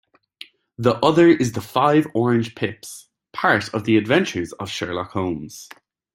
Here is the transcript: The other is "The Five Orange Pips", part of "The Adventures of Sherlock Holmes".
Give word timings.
The 0.79 0.95
other 1.05 1.27
is 1.27 1.51
"The 1.51 1.61
Five 1.61 2.07
Orange 2.15 2.55
Pips", 2.55 3.07
part 3.33 3.71
of 3.71 3.83
"The 3.83 3.97
Adventures 3.97 4.51
of 4.53 4.67
Sherlock 4.67 5.11
Holmes". 5.11 5.69